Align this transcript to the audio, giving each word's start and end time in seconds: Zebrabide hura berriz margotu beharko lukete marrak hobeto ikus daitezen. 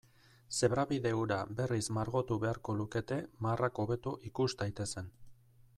Zebrabide 0.59 1.11
hura 1.17 1.37
berriz 1.59 1.83
margotu 1.97 2.37
beharko 2.45 2.75
lukete 2.81 3.21
marrak 3.47 3.83
hobeto 3.85 4.17
ikus 4.31 4.49
daitezen. 4.63 5.17